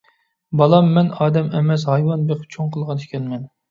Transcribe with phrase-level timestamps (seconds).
[0.61, 3.51] بالام، مەن ئادەم ئەمەس ھايۋان بېقىپ چوڭ قىلغان ئىكەنمەن.